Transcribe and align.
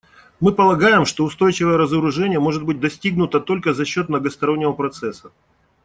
Мы 0.39 0.51
полагаем, 0.51 1.05
что 1.05 1.23
устойчивое 1.23 1.77
разоружение 1.77 2.39
может 2.39 2.63
быть 2.65 2.79
достигнуто 2.79 3.39
только 3.39 3.71
за 3.71 3.85
счет 3.85 4.09
многостороннего 4.09 4.73
процесса. 4.73 5.31